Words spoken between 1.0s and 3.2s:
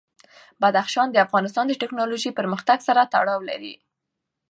د افغانستان د تکنالوژۍ پرمختګ سره